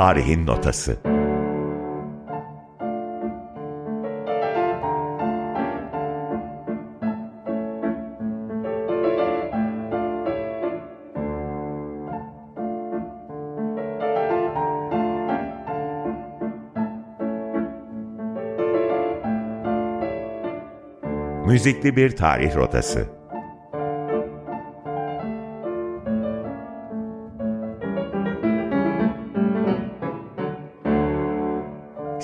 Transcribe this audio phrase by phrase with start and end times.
[0.00, 0.96] Tarihin Notası
[21.46, 23.19] Müzikli bir tarih rotası.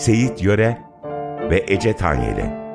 [0.06, 0.78] Seyit Yöre
[1.50, 2.65] ve Ece Tanyeli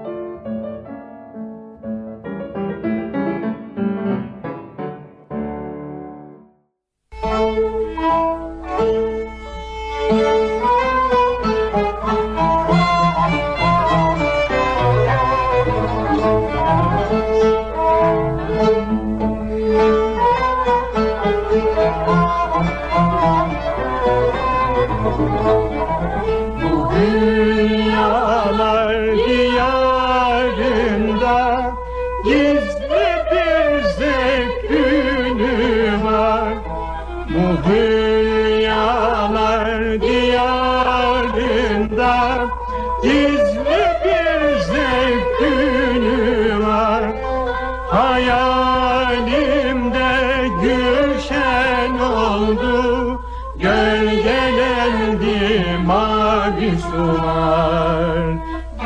[56.71, 58.23] mavi sular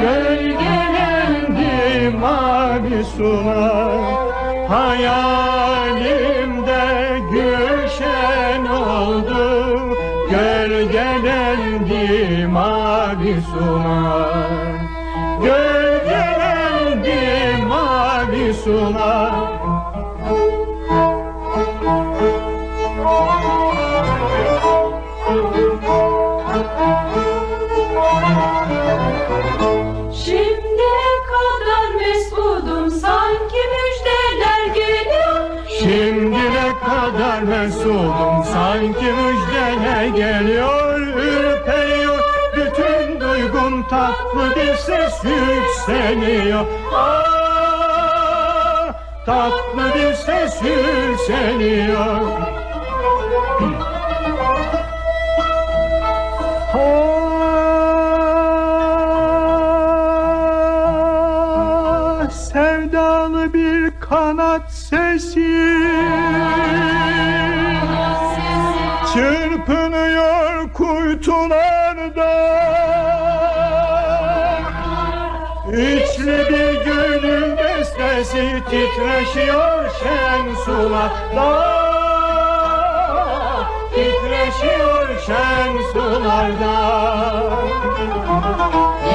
[0.02, 1.74] Gölgelendi
[2.18, 4.16] mavi sular.
[4.70, 6.06] Hayalimde
[7.32, 9.46] gülşen oldu
[10.32, 12.08] Gölgelendi
[12.48, 14.05] mavi sular.
[37.66, 42.20] Mesudum sanki müjdene geliyor ürperiyor.
[42.56, 46.66] Bütün duygum tatlı bir ses yükseliyor.
[46.96, 47.34] Ah,
[49.26, 52.55] tatlı bir ses yükseliyor
[78.36, 81.50] bestesi titreşiyor şen sularda.
[83.96, 86.76] Titreşiyor şen sularda.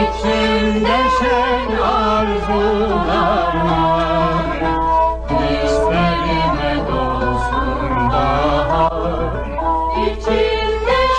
[0.00, 4.20] İçimde şen arzular var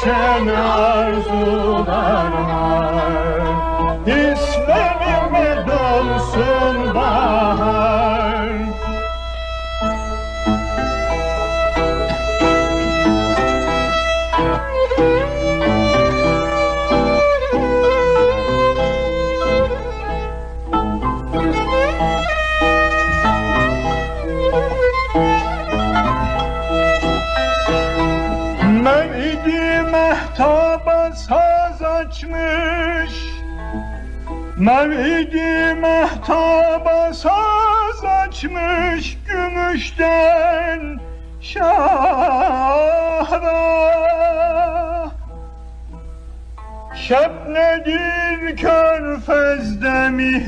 [0.03, 1.50] şen arzular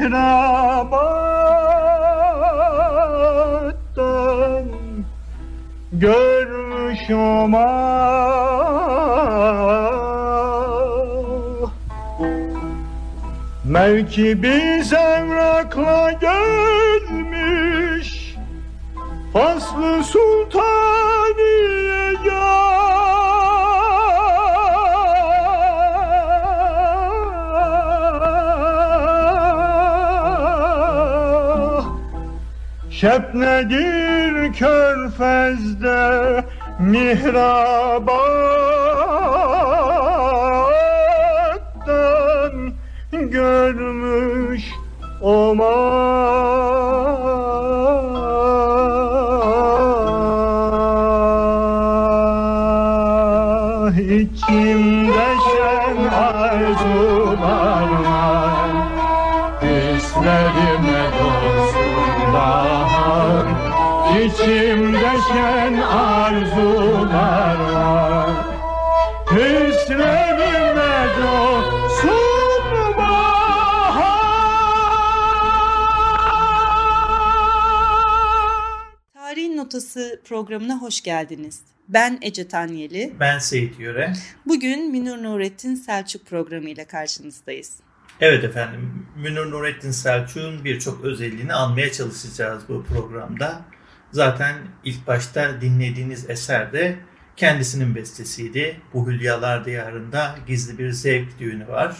[0.03, 1.83] körfezde mihrabattan
[5.94, 8.33] Görmüş omar
[13.65, 14.82] Mevkibi
[33.03, 36.44] Şepnedir körfezde
[36.79, 38.13] mihrabattan
[43.11, 44.63] görmüş
[45.21, 47.22] Omar
[64.25, 68.29] İçimde şen arzular var
[69.31, 74.13] Hislerime dostum bahar
[79.13, 81.61] Tarihin Notası programına hoş geldiniz.
[81.89, 83.13] Ben Ece Tanyeli.
[83.19, 84.13] Ben Seyit Yöre.
[84.45, 87.73] Bugün Münir Nurettin Selçuk programıyla karşınızdayız.
[88.21, 93.72] Evet efendim, Münir Nurettin Selçuk'un birçok özelliğini anmaya çalışacağız bu programda.
[94.18, 96.95] Zaten ilk başta dinlediğiniz eser de
[97.36, 98.81] kendisinin bestesiydi.
[98.94, 101.98] Bu Hülyalar Diyarı'nda gizli bir zevk düğünü var.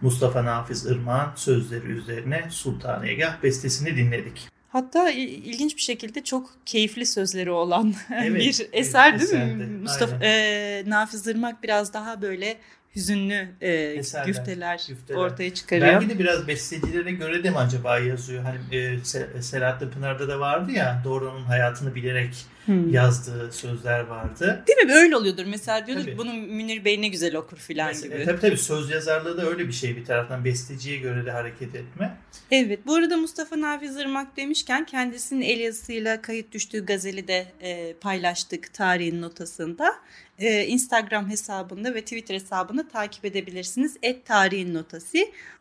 [0.00, 4.48] Mustafa Nafiz Irmak'ın sözleri üzerine Sultaniyegah bestesini dinledik.
[4.68, 9.36] Hatta il- ilginç bir şekilde çok keyifli sözleri olan Evet, bir eser değil mi?
[9.36, 12.56] eserdi, Mustafa e, Nafiz Irmak biraz daha böyle
[12.96, 15.18] hüzünlü e, Eserler, güfteler, güfteler.
[15.18, 15.86] ortaya çıkarıyor.
[15.86, 18.42] Belki de biraz bestecilere göre de mi acaba yazıyor?
[18.42, 22.34] Hani e, Se- Selahattin Pınar'da da vardı ya, doğru onun hayatını bilerek
[22.66, 22.90] Hmm.
[22.92, 24.64] yazdığı sözler vardı.
[24.68, 24.92] Değil mi?
[24.92, 25.44] Öyle oluyordur.
[25.46, 26.18] Mesela diyordur ki Tabii.
[26.18, 28.24] bunu Münir Bey ne güzel okur filan gibi.
[28.24, 32.16] tabii tabii söz yazarlığı da öyle bir şey bir taraftan besteciye göre de hareket etme.
[32.50, 37.92] Evet, bu arada Mustafa Nafiz Irmak demişken kendisinin el yazısıyla kayıt düştüğü gazeli de e,
[37.94, 39.94] paylaştık tarihin notasında.
[40.38, 43.96] E, Instagram hesabında ve Twitter hesabını takip edebilirsiniz.
[44.02, 45.18] Et tarihin notası.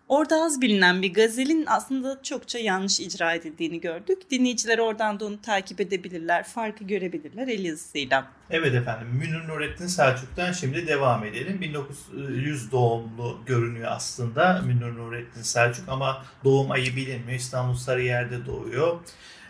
[0.08, 4.32] Orada az bilinen bir gazelin aslında çokça yanlış icra edildiğini gördük.
[4.32, 8.28] Dinleyiciler oradan da onu takip edebilirler, farkı görebilirler el yazısıyla.
[8.50, 11.62] Evet efendim Münir Nurettin Selçuk'tan şimdi devam edelim.
[11.62, 17.40] 1900 doğumlu görünüyor aslında Münir Nurettin Selçuk ama doğum ayı bilinmiyor.
[17.40, 19.00] İstanbul Sarıyer'de doğuyor.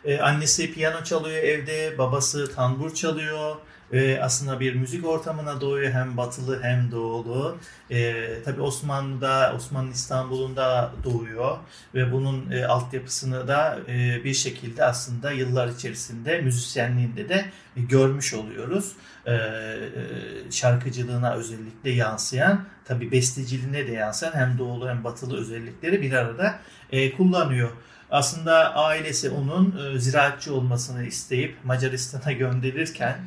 [0.06, 3.56] Ee, annesi piyano çalıyor evde, babası tambur çalıyor.
[3.92, 7.58] Ee, aslında bir müzik ortamına doğuyor hem batılı hem doğulu.
[7.92, 11.58] Ee, tabii Osmanlı'da, Osmanlı İstanbul'unda doğuyor
[11.96, 17.46] ve bunun e, altyapısını da e, bir şekilde aslında yıllar içerisinde müzisyenliğinde de
[17.76, 18.92] görmüş oluyoruz.
[19.26, 26.12] Ee, e, şarkıcılığına özellikle yansıyan, tabii besteciliğine de yansıyan hem doğulu hem batılı özellikleri bir
[26.12, 26.60] arada
[26.92, 27.70] e, kullanıyor.
[28.12, 33.18] Aslında ailesi onun e, ziraatçı olmasını isteyip Macaristan'a gönderirken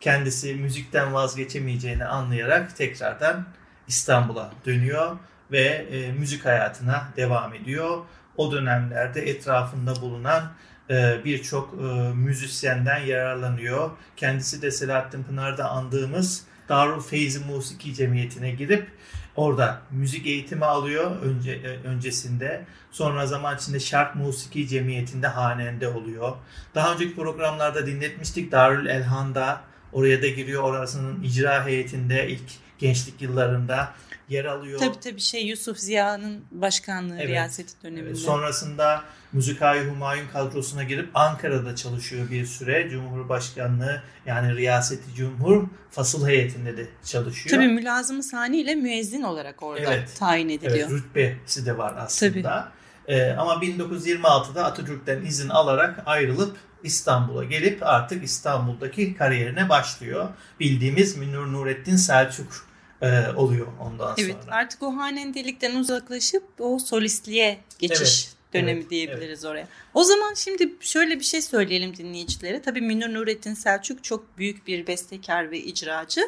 [0.00, 3.46] kendisi müzikten vazgeçemeyeceğini anlayarak tekrardan
[3.88, 5.16] İstanbul'a dönüyor
[5.52, 7.98] ve e, müzik hayatına devam ediyor.
[8.36, 10.52] O dönemlerde etrafında bulunan
[10.90, 11.84] e, birçok e,
[12.14, 13.90] müzisyenden yararlanıyor.
[14.16, 18.90] Kendisi de Selahattin Pınar'da andığımız Darül Feyzi Musiki Cemiyeti'ne girip
[19.36, 22.64] orada müzik eğitimi alıyor önce e, öncesinde.
[22.90, 26.32] Sonra zaman içinde Şark Musiki Cemiyeti'nde hanende oluyor.
[26.74, 29.60] Daha önceki programlarda dinletmiştik Darül Elhan'da
[29.92, 30.62] oraya da giriyor.
[30.62, 32.42] Orasının icra heyetinde ilk
[32.78, 33.92] gençlik yıllarında
[34.28, 34.78] yer alıyor.
[34.80, 37.28] Tabii tabii şey Yusuf Ziya'nın başkanlığı, Evet.
[37.28, 38.06] riyaseti döneminde.
[38.08, 42.88] Evet, Sonrasında Müzikayı Humayun kadrosuna girip Ankara'da çalışıyor bir süre.
[42.90, 47.56] Cumhurbaşkanlığı yani Riyaseti Cumhur Fasıl heyetinde de çalışıyor.
[47.56, 50.16] Tabii mülazım-ı sani ile müezzin olarak orada Evet.
[50.18, 50.88] tayin ediliyor.
[50.90, 52.72] Evet, rütbesi de var aslında.
[53.08, 60.28] Ee, ama 1926'da Atatürk'ten izin alarak ayrılıp İstanbul'a gelip artık İstanbul'daki kariyerine başlıyor.
[60.60, 62.66] Bildiğimiz Münir Nurettin Selçuk
[63.02, 64.54] e, oluyor ondan Evet sonra.
[64.54, 69.68] artık o hanendelikten uzaklaşıp o solistliğe geçiş Evet, dönemi evet, diyebiliriz oraya.
[69.94, 72.62] O zaman şimdi şöyle bir şey söyleyelim dinleyicilere.
[72.62, 76.20] Tabii Münir Nurettin Selçuk çok büyük bir bestekar ve icracı.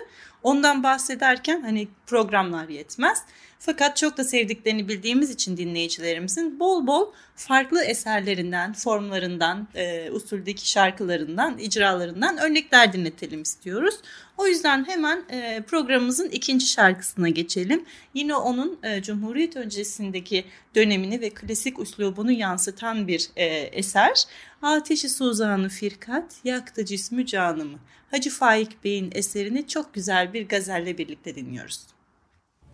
[0.42, 3.22] Ondan bahsederken hani programlar yetmez.
[3.60, 11.58] Fakat çok da sevdiklerini bildiğimiz için dinleyicilerimizin bol bol farklı eserlerinden, formlarından, e, usuldeki şarkılarından,
[11.58, 13.94] icralarından örnekler dinletelim istiyoruz.
[14.36, 17.84] O yüzden hemen e, programımızın ikinci şarkısına geçelim.
[18.14, 24.24] Yine onun e, Cumhuriyet öncesindeki dönemini ve klasik üslubunu yansıtan bir e, eser.
[24.62, 27.78] Ateşi Suzanı Firkat, Yaktı Cismü Canımı.
[28.10, 31.97] Hacı Faik Bey'in eserini çok güzel bir gazelle birlikte dinliyoruz.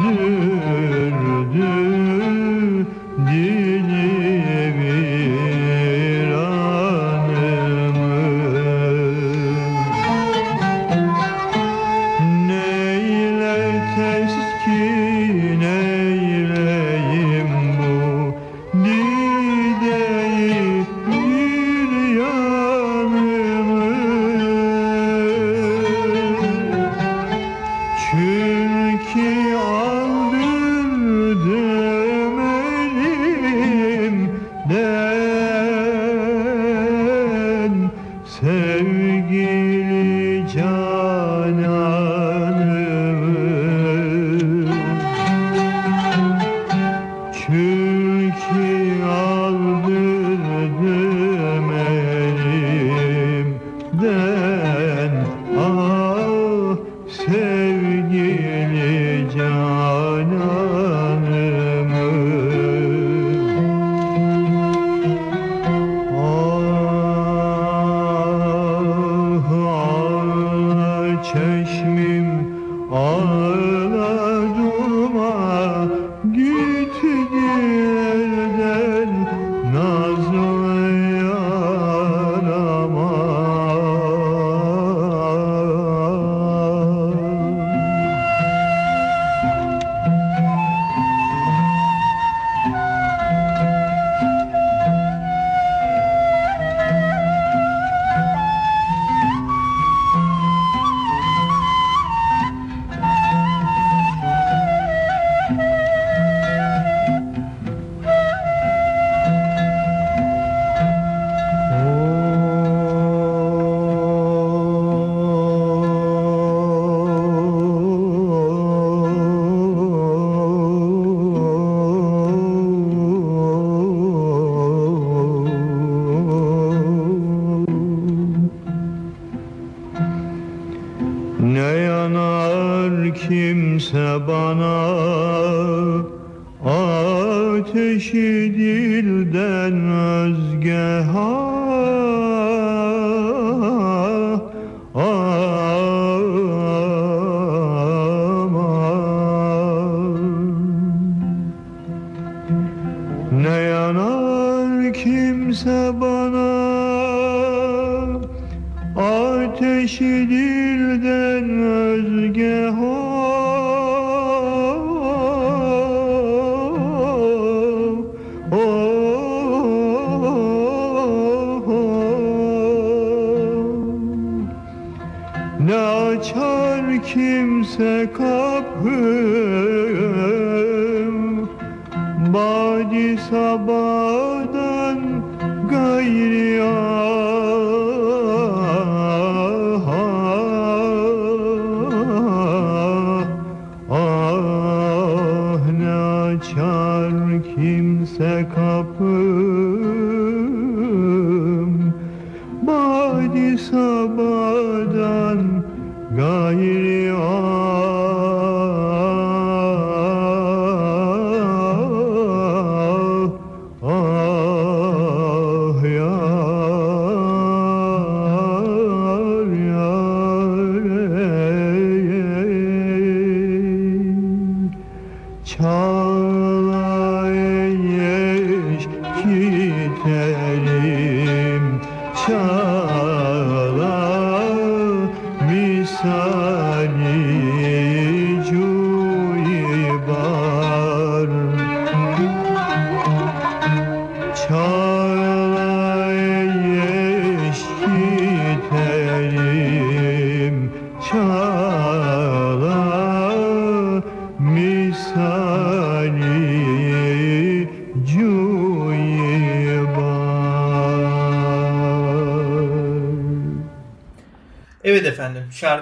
[0.04, 0.33] Hallelujah.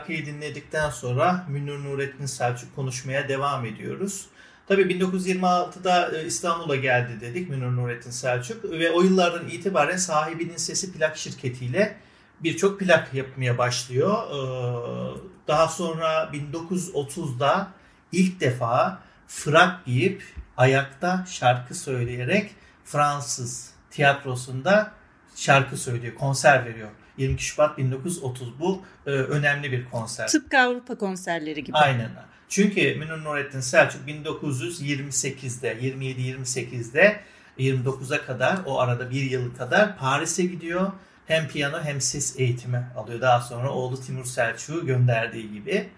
[0.01, 4.25] Şarkıyı dinledikten sonra Münir Nurettin Selçuk konuşmaya devam ediyoruz.
[4.67, 10.93] Tabii 1926'da e, İstanbul'a geldi dedik Münir Nurettin Selçuk ve o yıllardan itibaren sahibinin sesi
[10.93, 11.97] plak şirketiyle
[12.39, 14.17] birçok plak yapmaya başlıyor.
[14.27, 17.67] Ee, Daha sonra 1930'da
[18.11, 20.23] ilk defa frak giyip
[20.57, 22.51] ayakta şarkı söyleyerek
[22.85, 24.91] Fransız tiyatrosunda
[25.35, 26.89] şarkı söylüyor, konser veriyor.
[27.17, 30.27] 22 Şubat 1930 bu e, önemli bir konser.
[30.27, 31.77] Tıpkı Avrupa konserleri gibi.
[31.77, 32.09] Aynen.
[32.49, 37.19] Çünkü Münir Nurettin Selçuk 1928'de, 27-28'de
[37.59, 40.91] 29'a kadar o arada bir yıl kadar Paris'e gidiyor.
[41.27, 43.21] Hem piyano hem ses eğitimi alıyor.
[43.21, 45.89] Daha sonra oğlu Timur Selçuk'u gönderdiği gibi.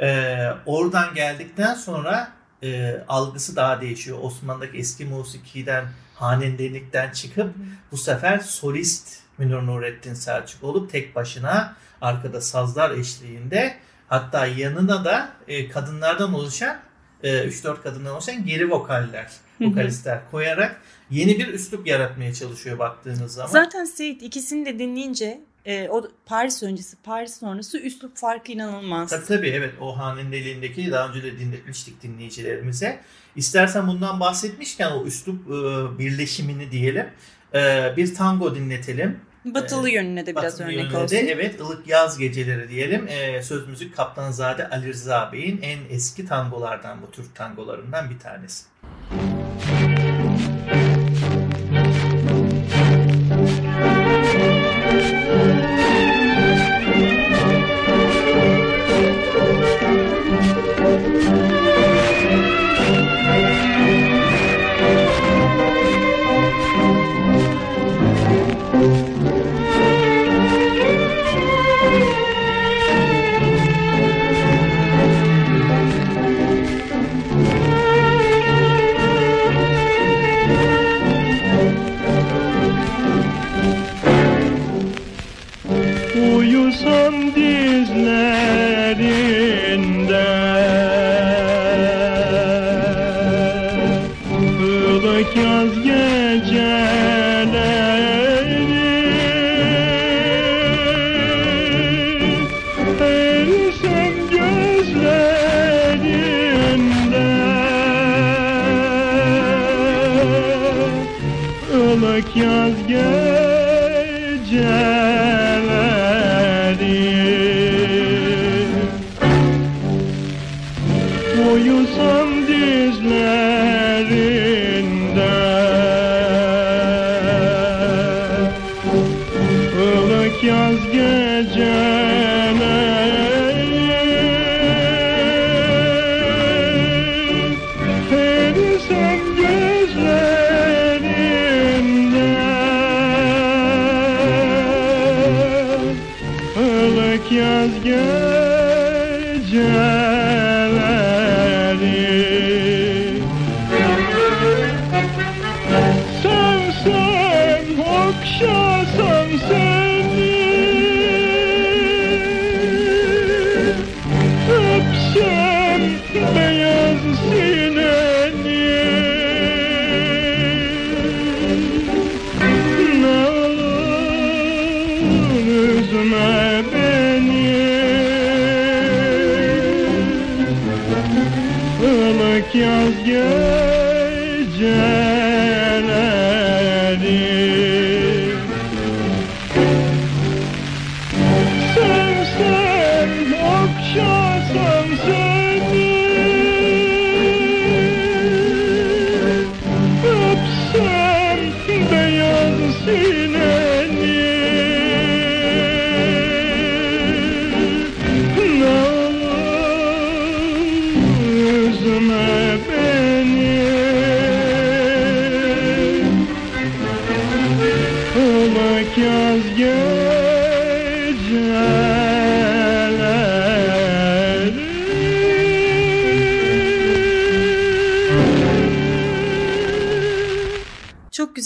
[0.00, 2.32] Ee, oradan geldikten sonra
[2.62, 4.18] e, algısı daha değişiyor.
[4.22, 5.84] Osmanlı'daki eski musikiden,
[6.14, 7.54] hanendenlikten çıkıp
[7.92, 13.76] bu sefer solist Münir Nurettin Selçuk olup tek başına arkada sazlar eşliğinde
[14.08, 16.78] hatta yanına da e, kadınlardan oluşan
[17.22, 19.30] e, 3-4 kadından oluşan geri vokaller,
[19.60, 20.80] vokalistler koyarak
[21.10, 23.50] yeni bir üslup yaratmaya çalışıyor baktığınız zaman.
[23.50, 29.10] Zaten Seyit ikisini de dinleyince e, o Paris öncesi, Paris sonrası üslup farkı inanılmaz.
[29.10, 33.00] Tabii tabii evet o Han'ın elindeki daha önce de dinletmiştik dinleyicilerimize.
[33.36, 37.06] İstersen bundan bahsetmişken o üslup e, birleşimini diyelim.
[37.54, 39.20] E, bir tango dinletelim.
[39.54, 41.16] Batılı yönüne de biraz Batılı örnek olsun.
[41.16, 43.08] de, evet ılık yaz geceleri diyelim.
[43.08, 48.64] E, söz müzik Kaptanzade Ali Rıza Bey'in en eski tangolardan bu Türk tangolarından bir tanesi.
[49.12, 50.97] Uyusam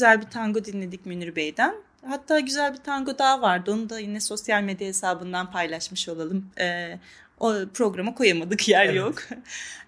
[0.02, 1.74] güzel bir tango dinledik Münir Bey'den.
[2.06, 3.72] Hatta güzel bir tango daha vardı.
[3.72, 6.46] Onu da yine sosyal medya hesabından paylaşmış olalım.
[6.60, 6.98] Ee,
[7.40, 8.96] o programa koyamadık yer Evet.
[8.96, 9.22] yok.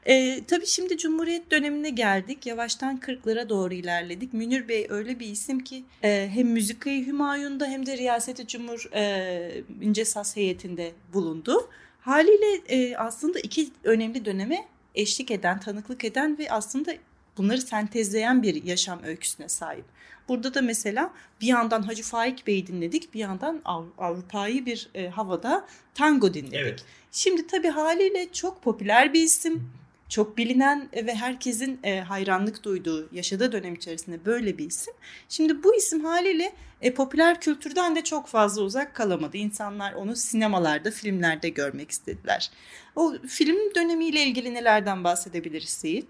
[0.07, 2.47] Ee, tabii şimdi Cumhuriyet dönemine geldik.
[2.47, 4.33] Yavaştan 40'lara doğru ilerledik.
[4.33, 9.63] Münir Bey öyle bir isim ki e, hem Müzikayı Hümayun'da hem de Riyaseti Cumhur e,
[9.81, 11.71] İnce Saz heyetinde bulundu.
[12.01, 16.95] Haliyle e, aslında iki önemli döneme eşlik eden, tanıklık eden ve aslında
[17.37, 19.94] bunları sentezleyen bir yaşam öyküsüne sahip.
[20.29, 21.11] Burada da mesela
[21.41, 26.55] bir yandan Hacı Faik Bey'i dinledik, bir yandan Av- Avrupa'yı bir e, havada tango dinledik.
[26.55, 26.85] Evet.
[27.13, 29.71] Şimdi tabii haliyle çok popüler bir isim,
[30.09, 34.95] çok bilinen ve herkesin e, hayranlık duyduğu, yaşadığı dönem içerisinde böyle bir isim.
[35.29, 39.37] Şimdi bu isim haliyle e, popüler kültürden de çok fazla uzak kalamadı.
[39.37, 42.51] İnsanlar onu sinemalarda, filmlerde görmek istediler.
[42.97, 46.09] O film dönemiyle ilgili nelerden bahsedebiliriz Seyit?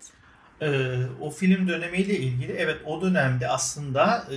[0.62, 4.36] Ee, o film dönemiyle ilgili evet o dönemde aslında e,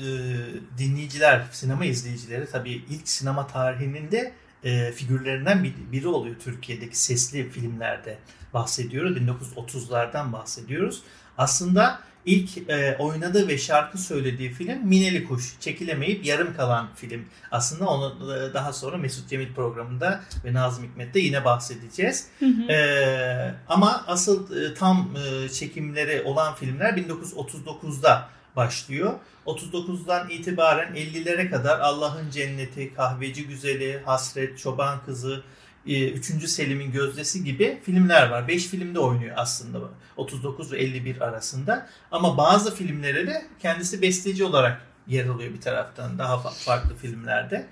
[0.77, 7.49] dinleyiciler, sinema izleyicileri tabii ilk sinema tarihinin de e, figürlerinden bir- biri oluyor Türkiye'deki sesli
[7.49, 8.17] filmlerde
[8.53, 9.17] bahsediyoruz.
[9.17, 11.01] 1930'lardan bahsediyoruz.
[11.37, 15.59] Aslında ilk e, oynadığı ve şarkı söylediği film Mineli Kuş.
[15.59, 17.25] Çekilemeyip yarım kalan film.
[17.51, 22.27] Aslında onu e, daha sonra Mesut Cemil programında ve Nazım Hikmet'te yine bahsedeceğiz.
[22.69, 29.13] Ee, ama asıl e, tam e, çekimleri olan filmler 1939'da başlıyor.
[29.45, 35.43] 39'dan itibaren 50'lere kadar Allah'ın Cenneti, Kahveci Güzeli, Hasret, Çoban Kızı,
[35.87, 36.43] 3.
[36.43, 38.47] E, Selim'in Gözdesi gibi filmler var.
[38.47, 39.79] 5 filmde oynuyor aslında
[40.17, 41.89] 39 ve 51 arasında.
[42.11, 47.67] Ama bazı filmlere de kendisi besteci olarak yer alıyor bir taraftan daha farklı filmlerde.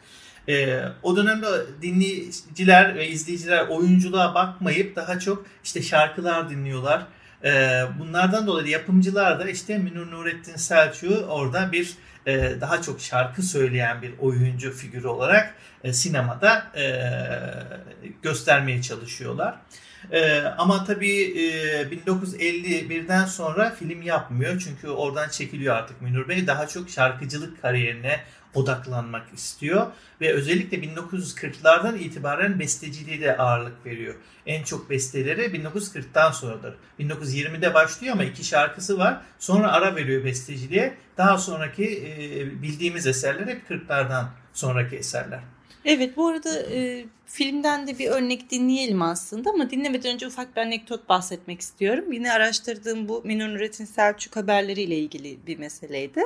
[0.50, 1.48] E, o dönemde
[1.82, 7.06] dinleyiciler ve izleyiciler oyunculuğa bakmayıp daha çok işte şarkılar dinliyorlar.
[7.46, 13.44] E, bunlardan dolayı yapımcılar da işte Münir Nurettin Selçuk'u orada bir e, daha çok şarkı
[13.44, 16.86] söyleyen bir oyuncu figürü olarak e, sinemada e,
[18.22, 19.56] göstermeye çalışıyorlar.
[20.58, 24.62] Ama tabii e, 1951'den sonra film yapmıyor.
[24.66, 26.48] Çünkü oradan çekiliyor artık Münir Bey.
[26.48, 28.20] Daha çok şarkıcılık kariyerine
[28.56, 29.88] odaklanmak istiyor.
[30.22, 34.16] Ve özellikle 1940'lardan itibaren besteciliğe de ağırlık veriyor.
[34.46, 36.76] En çok besteleri 1940'tan sonradır.
[37.00, 39.22] 1920'de başlıyor ama iki şarkısı var.
[39.40, 40.98] Sonra ara veriyor besteciliğe.
[41.18, 45.40] Daha sonraki e, bildiğimiz eserler hep 40'lardan sonraki eserler.
[45.86, 50.62] Evet bu arada e, filmden de bir örnek dinleyelim aslında ama dinlemeden önce ufak bir
[50.62, 52.12] anekdot bahsetmek istiyorum.
[52.12, 56.22] Yine araştırdığım bu Minur Nurettin Selçuk haberleriyle ilgili bir meseleydi.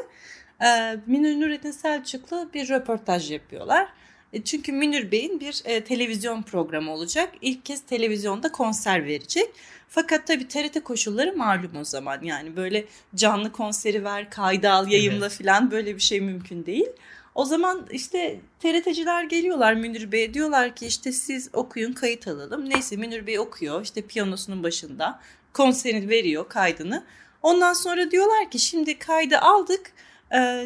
[0.62, 3.90] E, Minur Nurettin Selçuk'la bir röportaj yapıyorlar.
[4.34, 7.34] E, çünkü Münir Bey'in bir e, televizyon programı olacak.
[7.42, 9.50] İlk kez televizyonda konser verecek.
[9.88, 12.22] Fakat tabii TRT koşulları malum o zaman.
[12.22, 15.38] Yani böyle canlı konseri ver, kayda al, yayımla evet.
[15.38, 16.90] falan böyle bir şey mümkün değil.
[17.36, 22.70] O zaman işte TRT'ciler geliyorlar Münir Bey'e diyorlar ki işte siz okuyun kayıt alalım.
[22.70, 25.20] Neyse Münir Bey okuyor işte piyanosunun başında
[25.54, 27.04] konserini veriyor kaydını.
[27.42, 29.92] Ondan sonra diyorlar ki şimdi kaydı aldık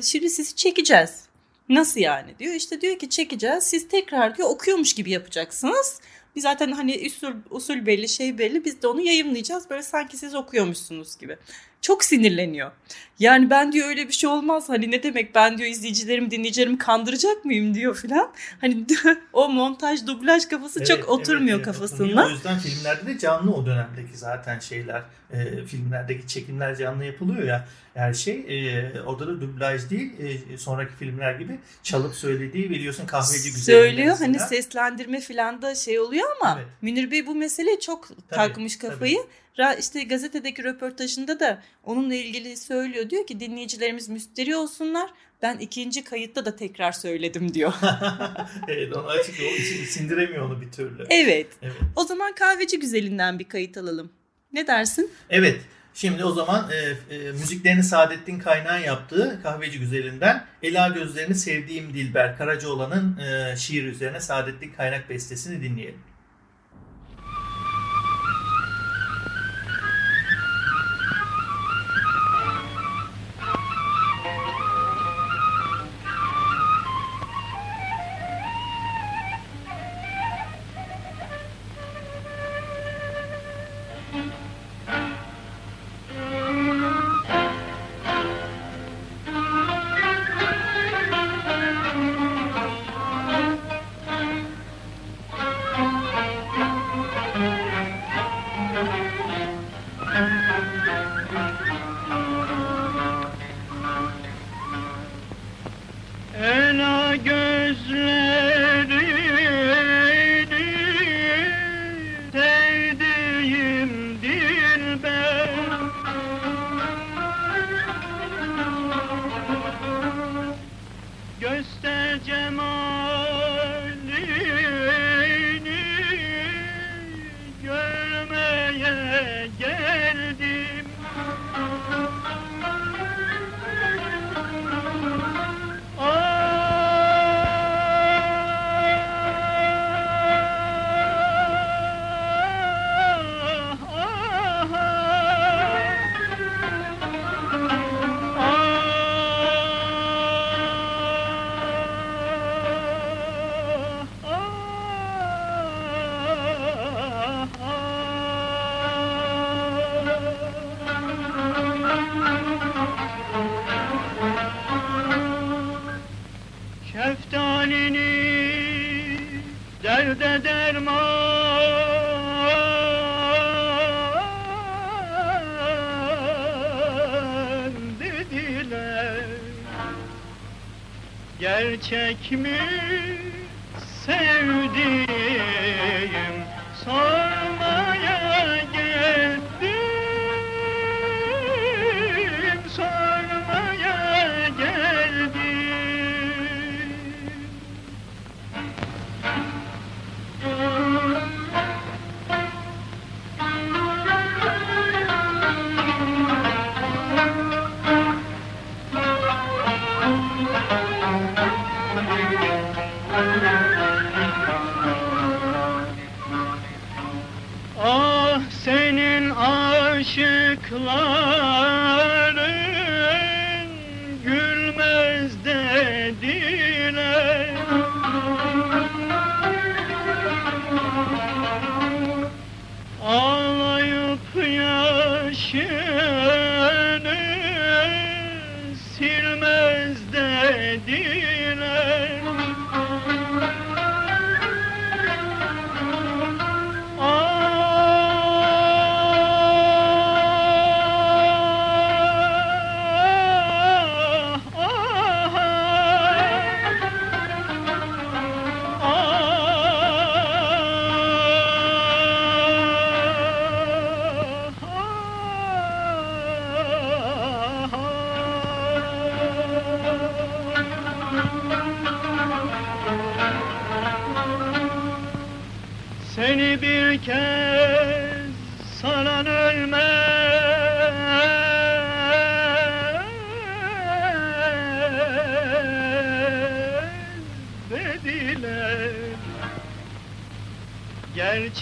[0.03, 1.23] şimdi sizi çekeceğiz.
[1.69, 2.53] Nasıl yani diyor.
[2.53, 3.63] İşte diyor ki çekeceğiz.
[3.63, 6.01] Siz tekrar diyor okuyormuş gibi yapacaksınız.
[6.35, 8.65] Biz zaten hani usul, usul belli şey belli.
[8.65, 9.69] Biz de onu yayınlayacağız.
[9.69, 11.37] Böyle sanki siz okuyormuşsunuz gibi
[11.83, 12.71] çok sinirleniyor.
[13.19, 14.69] Yani ben diyor öyle bir şey olmaz.
[14.69, 18.31] Hani ne demek ben diyor izleyicilerimi dinleyicilerimi kandıracak mıyım diyor filan.
[18.61, 18.85] Hani
[19.33, 22.25] o montaj dublaj kafası evet, çok oturmuyor evet, kafasında.
[22.25, 25.01] O yüzden filmlerde de canlı o dönemdeki zaten şeyler
[25.33, 28.45] e, filmlerdeki çekimler canlı yapılıyor ya her şey.
[28.49, 33.75] E, orada da dublaj değil e, sonraki filmler gibi çalıp söylediği biliyorsun kahveci güzel.
[33.75, 36.71] Söylüyor hani seslendirme filan da şey oluyor ama evet.
[36.81, 39.17] Münir Bey bu meseleye çok tabii, takmış kafayı.
[39.17, 39.42] Tabii
[39.79, 43.09] işte gazetedeki röportajında da onunla ilgili söylüyor.
[43.09, 45.09] Diyor ki dinleyicilerimiz müsteri olsunlar.
[45.41, 47.73] Ben ikinci kayıtta da tekrar söyledim diyor.
[48.67, 51.05] evet onu açık o için sindiremiyor onu bir türlü.
[51.09, 51.47] Evet.
[51.61, 51.75] evet.
[51.95, 54.11] O zaman kahveci güzelinden bir kayıt alalım.
[54.53, 55.11] Ne dersin?
[55.29, 55.61] Evet.
[55.93, 62.37] Şimdi o zaman e, e, müziklerini Saadettin Kaynağ'ın yaptığı Kahveci Güzelinden Ela Gözlerini Sevdiğim Dilber
[62.37, 65.99] Karacaoğlan'ın e, şiir üzerine Saadettin Kaynak bestesini dinleyelim.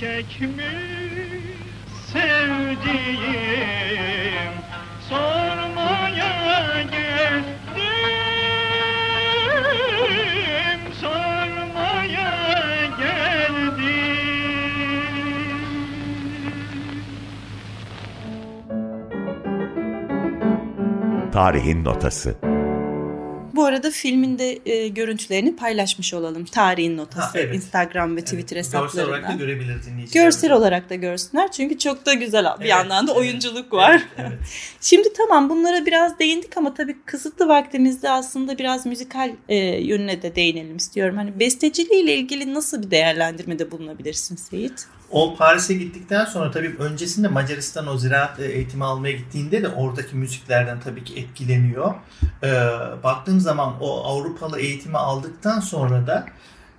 [0.01, 0.63] Gerçek mi
[2.07, 3.31] sevdiğim
[5.09, 7.51] sormaya geldim
[11.01, 12.31] sormaya
[12.99, 13.81] geldim.
[21.31, 22.50] Tarihin Notası
[23.81, 26.45] arada filmin de e, görüntülerini paylaşmış olalım.
[26.45, 27.55] Tarihin notası Ha, evet.
[27.55, 29.37] Instagram ve Twitter Evet, Görsel olarak da hesaplarından.
[29.37, 30.23] görebilir dinleyiciler.
[30.23, 33.21] Görsel olarak da görsünler çünkü çok da güzel bir Evet, yandan da evet.
[33.21, 33.91] oyunculuk var.
[33.91, 34.39] Evet, evet.
[34.81, 40.35] Şimdi tamam bunlara biraz değindik ama tabii kısıtlı vaktimizde aslında biraz müzikal e, yönüne de
[40.35, 41.15] değinelim istiyorum.
[41.17, 44.85] Hani besteciliği ile ilgili nasıl bir değerlendirmede bulunabilirsin Seyit?
[45.11, 50.15] O Paris'e gittikten sonra tabii öncesinde Macaristan o ziraat e, eğitimi almaya gittiğinde de oradaki
[50.15, 51.93] müziklerden tabii ki etkileniyor.
[52.43, 52.49] Ee,
[53.03, 56.25] baktığım zaman o Avrupalı eğitimi aldıktan sonra da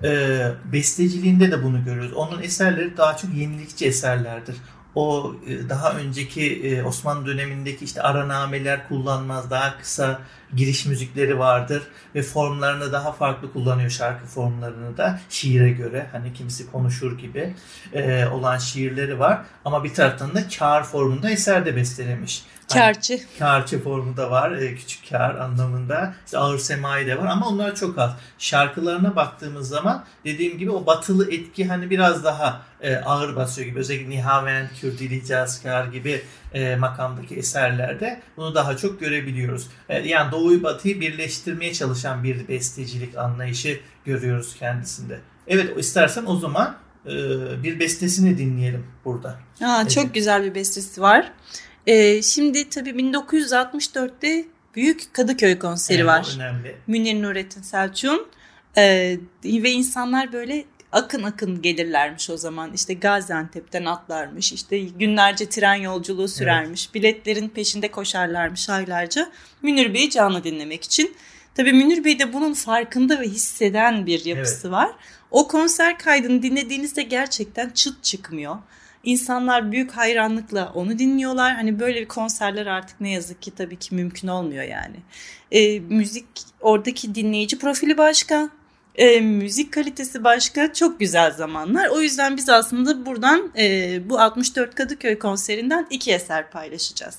[0.04, 0.40] e,
[0.72, 2.12] besteciliğinde de bunu görüyoruz.
[2.12, 4.56] Onun eserleri daha çok yenilikçi eserlerdir.
[4.94, 10.20] O e, daha önceki e, Osmanlı dönemindeki işte aranameler kullanmaz, daha kısa
[10.56, 11.82] giriş müzikleri vardır
[12.14, 17.54] ve formlarını daha farklı kullanıyor şarkı formlarını da şiire göre hani kimisi konuşur gibi
[17.92, 22.44] e, olan şiirleri var ama bir taraftan da kar formunda eser de bestelemiş.
[22.68, 23.20] Hani Karçı.
[23.38, 24.52] Kârçı formu da var.
[24.52, 26.14] e, küçük kar anlamında.
[26.24, 28.10] İşte ağır semai de var ama onlar çok az.
[28.38, 33.78] Şarkılarına baktığımız zaman dediğim gibi o batılı etki hani biraz daha e, ağır basıyor gibi.
[33.78, 36.22] Özellikle Nihavend, Kürdili, Cazkar gibi
[36.54, 39.68] e, makamdaki eserlerde bunu daha çok görebiliyoruz.
[39.88, 45.20] E, yani doğuyu batıyı birleştirmeye çalışan bir bestecilik anlayışı görüyoruz kendisinde.
[45.46, 47.12] Evet istersen o zaman e,
[47.62, 49.28] bir bestesini dinleyelim burada.
[49.64, 49.90] Aa, Evet.
[49.90, 51.32] çok güzel bir bestesi var.
[51.86, 56.32] Ee, şimdi tabii 1964'te Büyük Kadıköy konseri Evet, var.
[56.36, 56.76] önemli.
[56.86, 58.26] Münir Nurettin Selçuk'un
[58.76, 62.72] Ee, ve insanlar böyle akın akın gelirlermiş o zaman.
[62.72, 64.52] İşte Gaziantep'ten atlarmış.
[64.52, 66.94] işte günlerce tren yolculuğu sürermiş.
[66.94, 69.30] Biletlerin peşinde koşarlarmış aylarca.
[69.62, 71.16] Münir Bey'i canlı dinlemek için.
[71.54, 74.90] Tabii Münir Bey de bunun farkında ve hisseden bir yapısı var.
[75.30, 78.56] O konser kaydını dinlediğinizde gerçekten çıt çıkmıyor.
[79.04, 81.54] İnsanlar büyük hayranlıkla onu dinliyorlar.
[81.54, 84.96] Hani böyle bir konserler artık ne yazık ki tabii ki mümkün olmuyor yani.
[85.52, 86.26] E, müzik
[86.60, 88.50] oradaki dinleyici profili başka.
[88.94, 90.72] E, müzik kalitesi başka.
[90.72, 91.88] Çok güzel zamanlar.
[91.88, 97.18] O yüzden biz aslında buradan e, bu 64 Kadıköy konserinden iki eser paylaşacağız.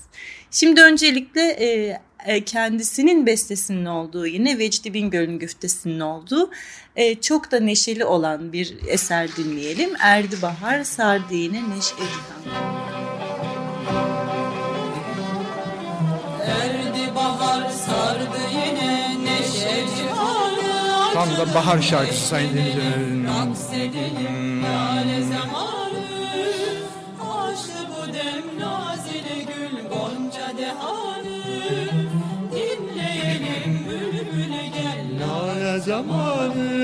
[0.52, 6.52] Şimdi öncelikle e, e, kendisinin bestesinin olduğu yine Vecdi Bingöl'ün güftesinin olduğu
[6.96, 9.90] e, çok da neşeli olan bir eser dinleyelim.
[10.00, 11.96] Erdi Bahar sardı yine neşe.
[16.46, 18.83] Erdi bahar sardı yine
[21.14, 22.84] Tam da bahar şarkısı sayın dinleyiciler.
[23.42, 26.04] Aksedelim lale zamanı.
[27.22, 31.44] Açtı bu dem nazile gül gonca dehanı.
[32.52, 36.84] Dinleyelim bülbül gel Lale zamanı.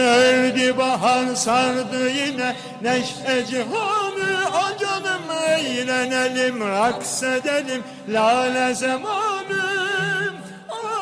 [0.00, 4.46] Erdi bahar sardı yine neşe cihanı.
[4.48, 9.85] O canım eğlenelim raks edelim lale zamanı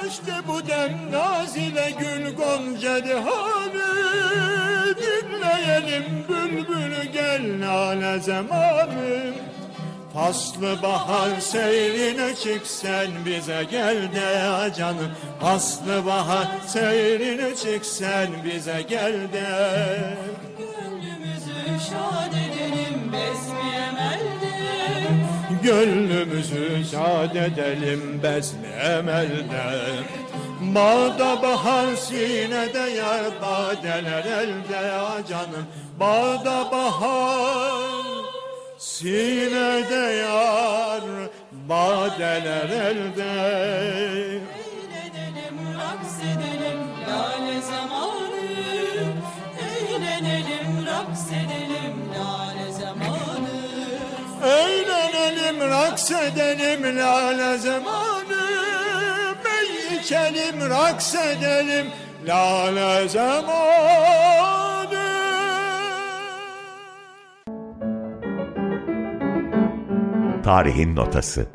[0.07, 3.85] Açtı bu dem nazile gül gonca dihanı
[4.97, 9.33] Dinleyelim bülbül gel lale zamanı.
[10.15, 18.83] Faslı bahar seyrine çık sen bize gel de canım Faslı bahar seyrine çık sen bize
[18.89, 20.17] gel de.
[20.59, 24.55] Gönlümüzü şad edelim besmi emelde
[25.65, 29.85] Gönlümüzü şad edelim besme emelde
[30.61, 35.67] Bağda bahar sinede yar badeler elde ah canım.
[36.01, 38.25] Bağda bahar
[38.79, 41.03] sinede yar
[41.53, 43.33] badeler elde.
[44.85, 48.45] Eğlenelim, raks edelim, lale zamanı.
[49.61, 51.74] Eğlenelim, raks edelim,
[55.55, 58.45] Eğlenelim, raks edelim lale zamanı
[59.45, 61.91] Bey içelim, raks edelim
[62.27, 63.65] lale zamanı
[70.45, 71.49] Tarihin Notası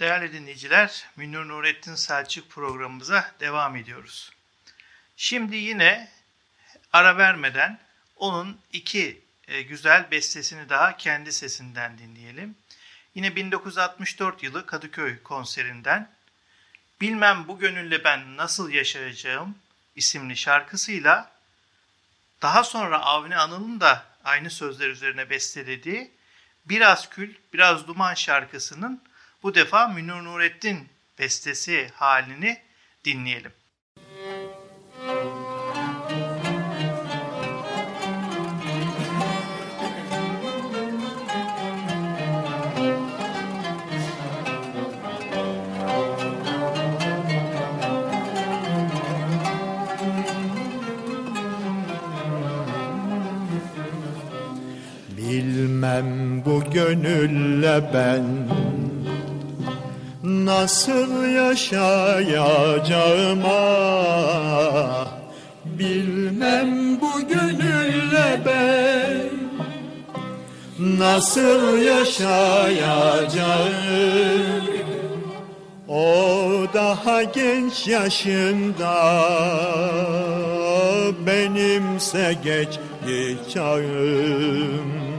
[0.00, 4.32] Değerli dinleyiciler, Münir Nurettin Selçuk programımıza devam ediyoruz.
[5.16, 6.08] Şimdi yine
[6.92, 7.78] ara vermeden
[8.16, 12.56] onun iki e, güzel bestesini daha kendi sesinden dinleyelim.
[13.14, 16.14] Yine 1964 yılı Kadıköy konserinden
[17.00, 19.58] Bilmem bu gönülle ben nasıl yaşayacağım
[19.96, 21.30] isimli şarkısıyla
[22.42, 26.10] daha sonra Avni Anıl'ın da aynı sözler üzerine bestelediği
[26.66, 29.02] Biraz Kül, Biraz Duman şarkısının
[29.42, 32.62] bu defa Münir Nurettin bestesi halini
[33.04, 33.52] dinleyelim.
[56.72, 58.24] Gönülle ben.
[60.22, 65.14] Nasıl yaşayacağım ah
[65.64, 69.34] Bilmem bu gönülle ben.
[70.98, 73.74] Nasıl yaşayacağım?
[75.88, 76.04] O
[76.74, 78.94] daha genç yaşında
[81.26, 85.13] Benimse geçti çağım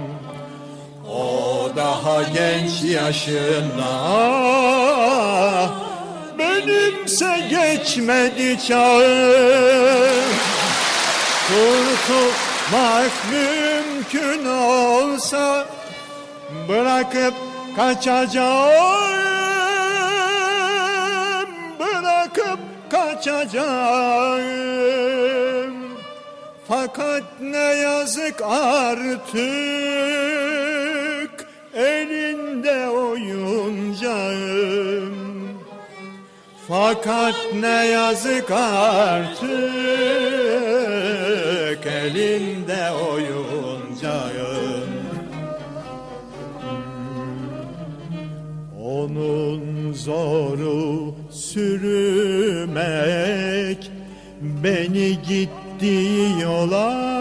[1.96, 3.92] daha genç yaşında
[6.40, 10.26] Benimse geçmedi çağım
[11.48, 15.66] Kurtulmak mümkün olsa
[16.70, 17.34] Bırakıp
[17.76, 19.10] kaçacağım.
[21.80, 22.60] Bırakıp
[22.92, 24.46] kaçacağım.
[26.68, 30.45] Fakat ne yazık artık
[34.16, 35.16] oyuncağım.
[36.68, 39.46] Fakat ne yazık artık
[41.86, 44.36] elinde oyuncağım.
[48.84, 52.72] Onun zoru sürmek
[54.42, 56.08] beni gitti
[56.42, 57.16] yola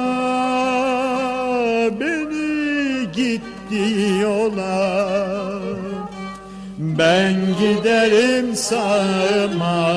[2.00, 3.84] beni gitti
[4.22, 5.53] yola
[6.98, 9.94] ben giderim sağıma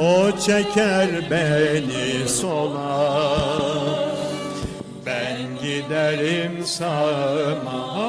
[0.00, 3.18] o çeker beni sola.
[5.06, 8.06] Ben giderim sağıma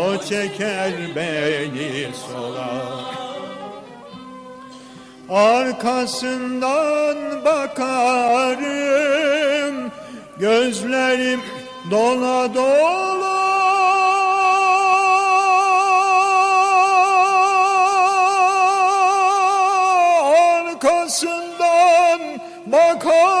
[0.00, 2.70] o çeker beni sola.
[5.30, 9.10] Arkasından bakarım
[10.40, 11.40] Gözlerim
[11.90, 13.49] dola dola
[23.00, 23.40] bakarım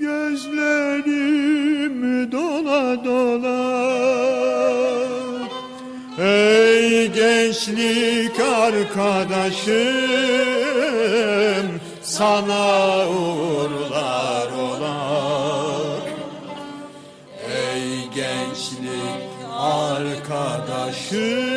[0.00, 1.52] Gözlerim
[2.32, 3.76] dola dola.
[6.18, 9.76] Ey gençlik arkadaşım
[12.02, 16.02] sana uğurlar olar.
[17.50, 19.22] Ey gençlik
[19.58, 21.55] arkadaşım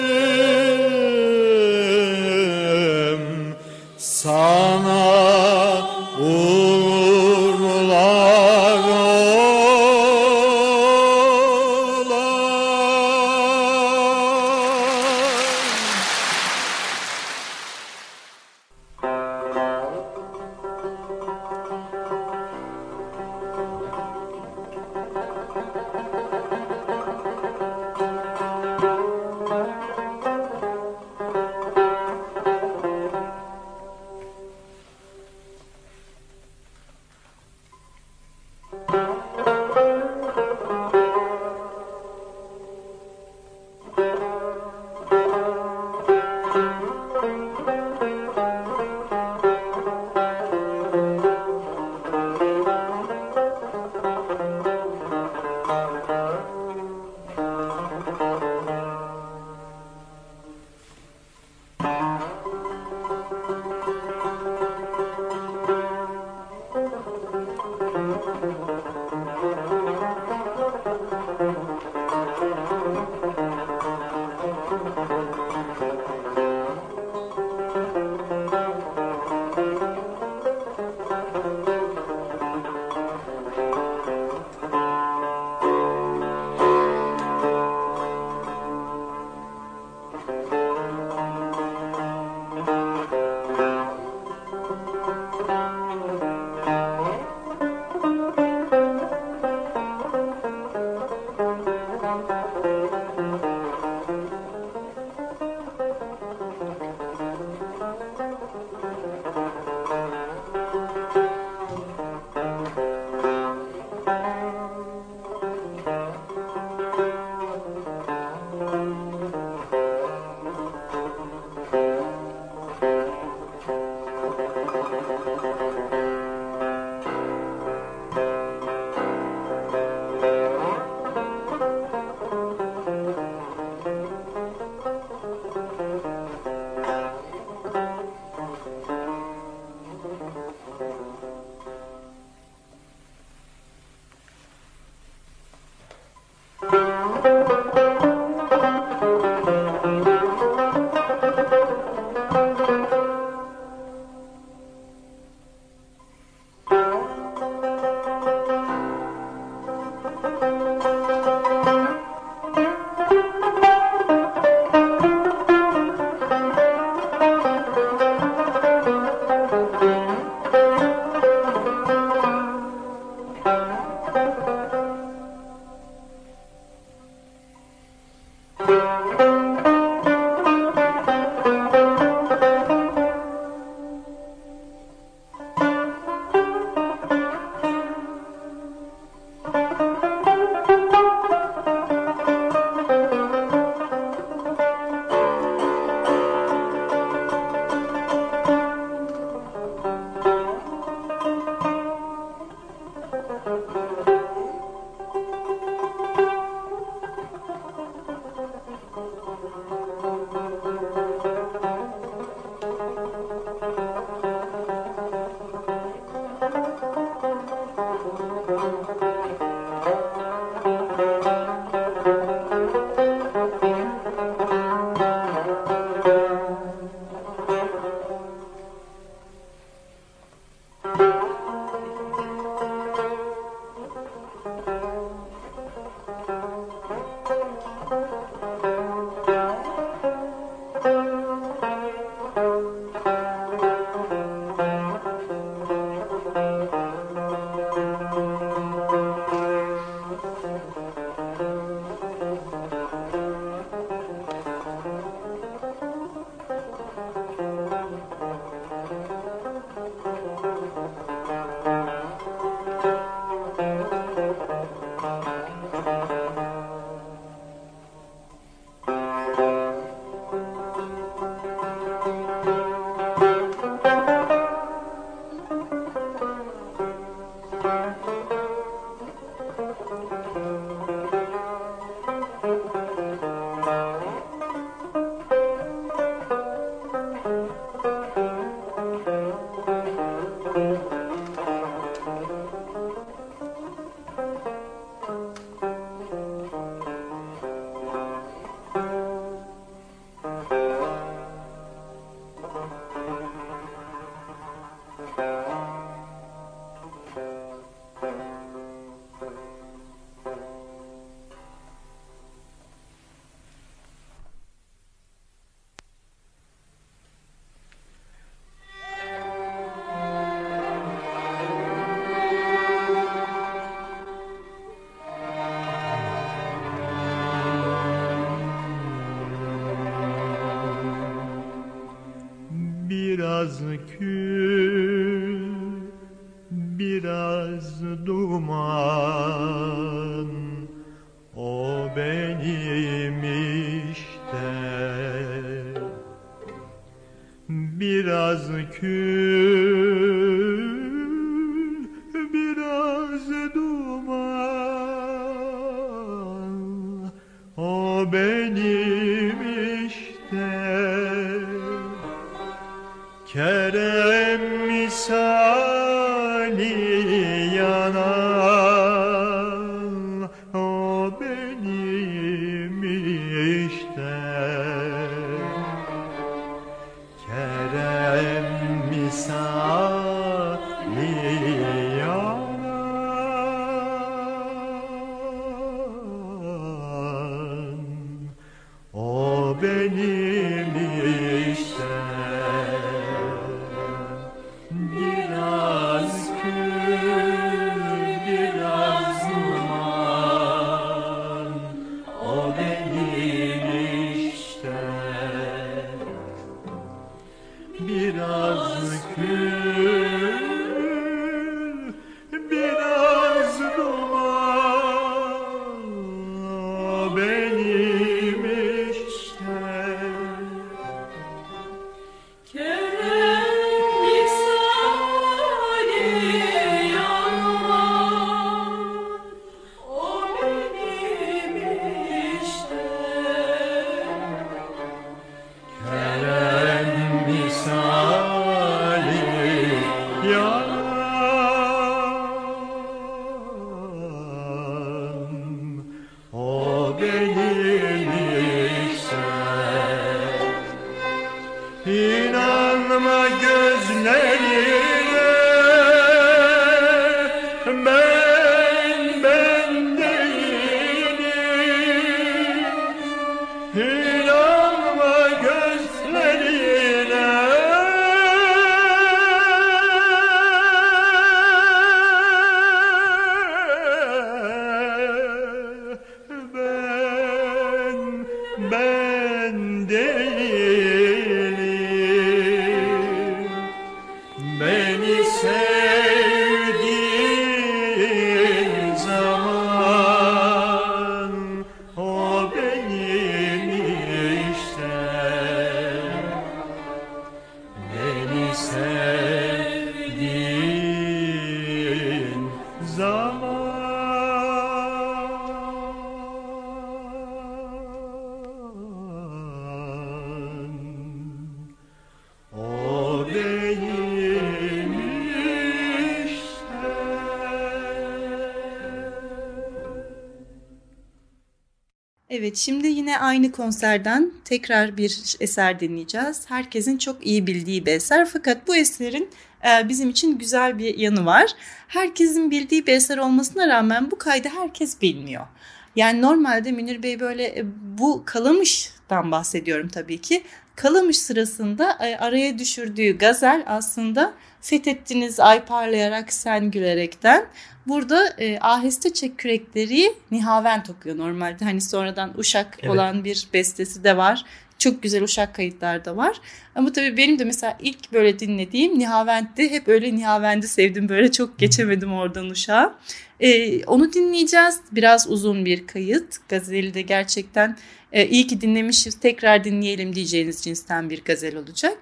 [522.50, 526.42] Evet şimdi yine aynı konserden tekrar bir eser dinleyeceğiz.
[526.46, 529.30] Herkesin çok iyi bildiği bir eser fakat bu eserin
[529.66, 531.52] e, bizim için güzel bir yanı var.
[531.88, 535.48] Herkesin bildiği bir eser olmasına rağmen bu kaydı herkes bilmiyor.
[535.96, 537.66] Yani normalde Münir Bey böyle e,
[537.98, 540.44] bu Kalamış'tan bahsediyorum tabii ki.
[540.80, 547.46] Kalamış sırasında e, araya düşürdüğü gazel aslında fethettiniz ay parlayarak sen gülerekten.
[547.88, 551.66] Burada e, aheste çek kürekleri Nihavent okuyor normalde.
[551.66, 552.92] Hani sonradan Uşak Evet.
[552.92, 554.46] olan bir bestesi de var.
[554.78, 556.42] Çok güzel Uşak kayıtlar da var.
[556.76, 559.72] Ama tabii benim de mesela ilk böyle dinlediğim Nihavent'ti.
[559.72, 561.10] Hep öyle Nihavent'i sevdim.
[561.10, 562.96] Böyle çok geçemedim oradan Uşak'a.
[563.40, 564.80] E, onu dinleyeceğiz.
[564.92, 566.50] Biraz uzun bir kayıt.
[566.50, 567.78] Gazeli de gerçekten
[568.12, 569.20] e, iyi ki dinlemişiz.
[569.20, 571.98] Tekrar dinleyelim diyeceğiniz cinsten bir gazel olacak.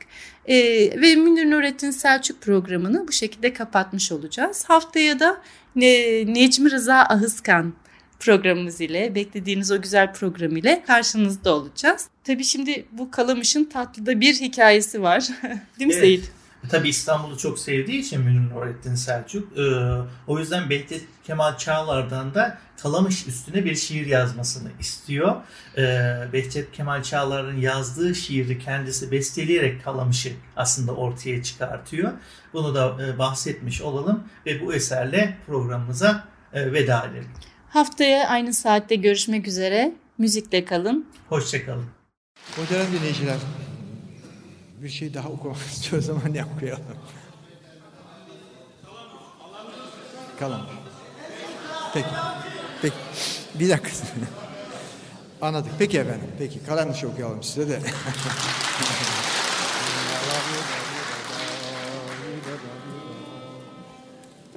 [0.45, 0.58] E,
[1.01, 4.66] ve Münir Nurettin Selçuk programını bu şekilde kapatmış olacağız.
[4.68, 5.41] Haftaya da
[5.76, 7.74] ne, Necmi Rıza Ahıskan
[8.20, 12.08] programımız ile beklediğiniz o güzel program ile karşınızda olacağız.
[12.24, 15.20] Tabii şimdi bu Kalamış'ın tatlıda bir hikayesi var.
[15.80, 15.99] Değil mi Evet.
[15.99, 16.37] Seyit?
[16.70, 19.58] Tabii İstanbul'u çok sevdiği için Münir Nurettin Selçuk.
[19.58, 19.64] e,
[20.28, 25.36] o yüzden Behçet Kemal Çağlar'dan da Kalamış üstüne bir şiir yazmasını istiyor.
[25.78, 25.82] E,
[26.34, 32.12] Behçet Kemal Çağlar'ın yazdığı şiiri kendisi besteleyerek Kalamış'ı aslında ortaya çıkartıyor.
[32.53, 37.30] Bunu da e, bahsetmiş olalım ve bu eserle programımıza e, veda edelim.
[37.70, 39.93] Haftaya aynı saatte görüşmek üzere.
[40.18, 41.05] Müzikle kalın.
[41.30, 41.86] Hoşçakalın.
[42.58, 43.38] Muhterem dinleyiciler,
[44.78, 46.84] bir şey daha okumak istiyoruz ama ne okuyalım?
[50.39, 50.61] Kalan.
[51.93, 52.07] Peki.
[52.82, 52.95] Peki.
[53.55, 53.89] Bir dakika.
[55.41, 55.71] Anladık.
[55.80, 56.28] Peki efendim.
[56.38, 56.63] Peki.
[56.65, 57.80] Kalamış okuyalım size de.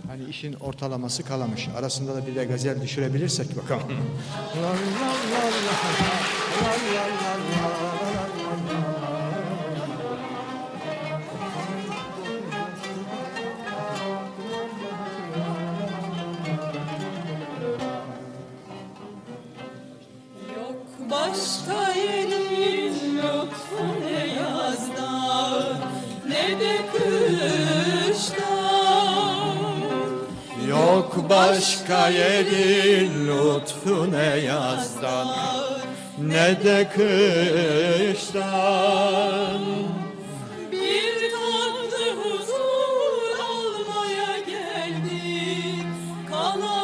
[0.07, 1.69] Hani işin ortalaması kalamış.
[1.79, 3.89] Arasında da bir de gazel düşürebilirsek bakalım.
[32.11, 35.29] başka yerin lütfu ne yazdan
[36.19, 36.89] ne de
[38.17, 38.41] kıştan.
[40.73, 45.87] Bir tatlı huzur almaya geldik
[46.31, 46.81] Kalamış'tan.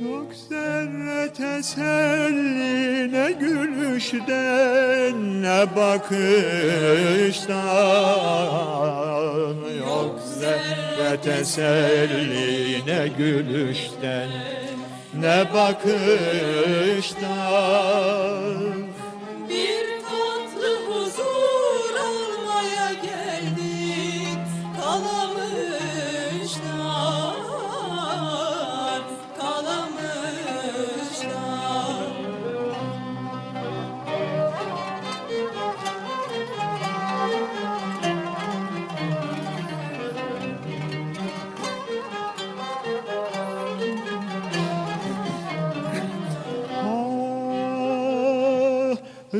[0.00, 7.58] Yok zerre teselli ne gülüşten ne bakıştan.
[9.78, 14.28] Yok zerre teselli ne gülüşten
[15.14, 16.08] ne bakıştan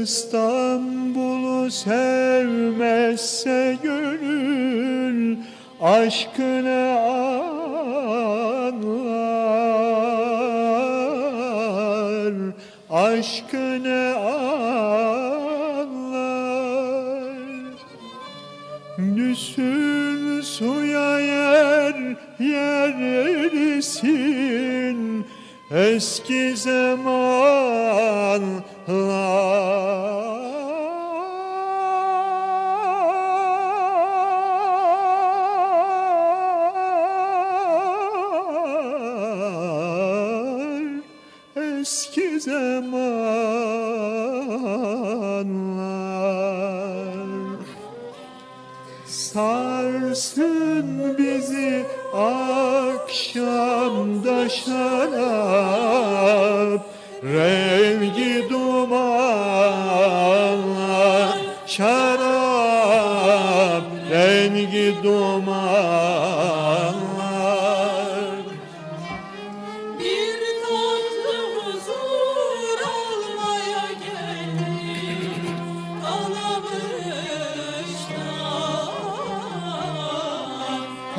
[0.09, 3.19] İstanbul'u sevmezse
[3.83, 5.37] gönül
[5.81, 7.55] aşkını anlar.
[12.91, 14.49] Aşkını anlar.
[19.17, 21.95] Düşsün suya yer
[23.59, 23.99] yersin
[25.71, 26.78] eski zamanlar
[50.19, 51.87] Sarsın bizi
[52.95, 53.59] akşamda
[54.49, 55.67] şarap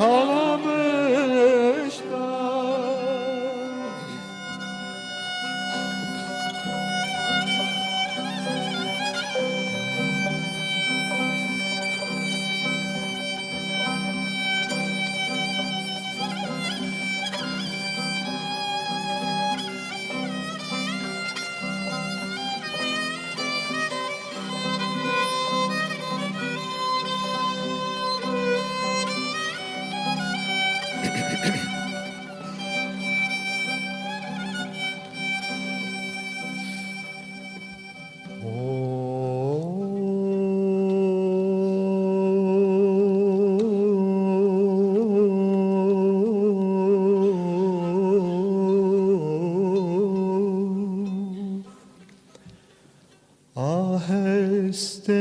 [0.00, 0.29] Hello.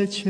[0.10, 0.30] Aheste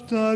[0.00, 0.35] tarafta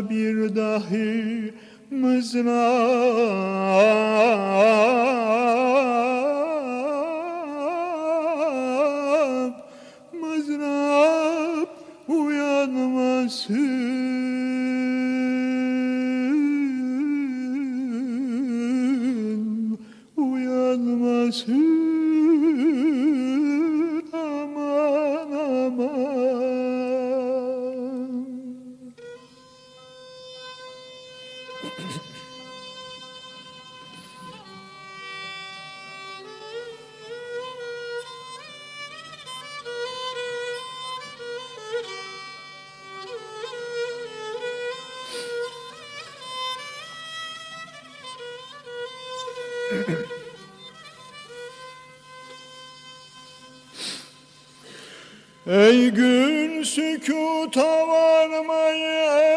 [55.51, 59.30] Ey gün sükuta varmayı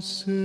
[0.00, 0.37] see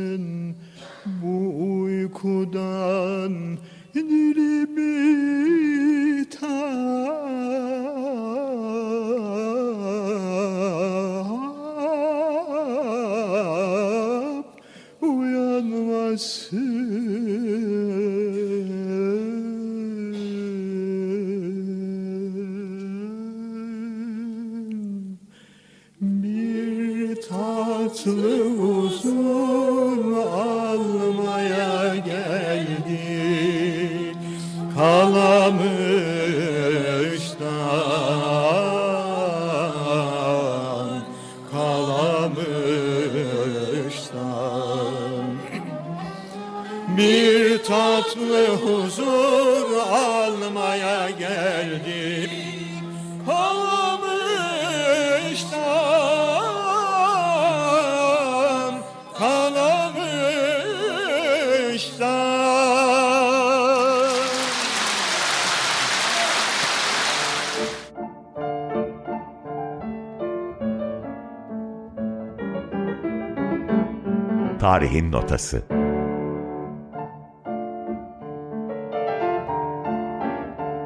[74.84, 75.63] Tarihin Notası.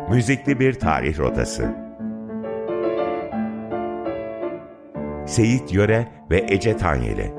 [0.10, 1.76] Müzikli bir tarih rotası.
[5.26, 7.37] Seyit Yöre ve Ece Tanyeli.